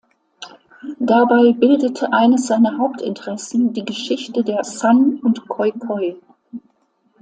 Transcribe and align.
Dabei 0.97 1.53
bildete 1.53 2.11
eines 2.11 2.47
seiner 2.47 2.79
Hauptinteressen 2.79 3.71
die 3.71 3.85
Geschichte 3.85 4.43
der 4.43 4.63
San 4.63 5.19
und 5.21 5.47
Khoi 5.47 5.71
Khoi. 5.73 6.19